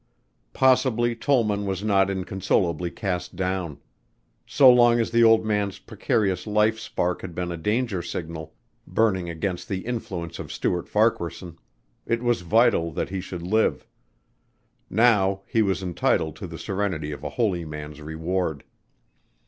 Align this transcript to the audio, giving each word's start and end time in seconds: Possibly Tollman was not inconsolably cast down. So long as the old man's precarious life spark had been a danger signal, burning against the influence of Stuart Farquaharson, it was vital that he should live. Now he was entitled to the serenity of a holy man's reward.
Possibly 0.53 1.15
Tollman 1.15 1.67
was 1.67 1.83
not 1.83 2.09
inconsolably 2.09 2.89
cast 2.89 3.35
down. 3.35 3.77
So 4.47 4.67
long 4.73 4.99
as 4.99 5.11
the 5.11 5.23
old 5.23 5.45
man's 5.45 5.77
precarious 5.77 6.47
life 6.47 6.79
spark 6.79 7.21
had 7.21 7.35
been 7.35 7.51
a 7.51 7.55
danger 7.55 8.01
signal, 8.01 8.55
burning 8.87 9.29
against 9.29 9.69
the 9.69 9.85
influence 9.85 10.39
of 10.39 10.51
Stuart 10.51 10.89
Farquaharson, 10.89 11.59
it 12.07 12.23
was 12.23 12.41
vital 12.41 12.89
that 12.93 13.09
he 13.09 13.21
should 13.21 13.43
live. 13.43 13.85
Now 14.89 15.43
he 15.45 15.61
was 15.61 15.83
entitled 15.83 16.35
to 16.37 16.47
the 16.47 16.57
serenity 16.57 17.11
of 17.11 17.23
a 17.23 17.29
holy 17.29 17.63
man's 17.63 18.01
reward. 18.01 18.63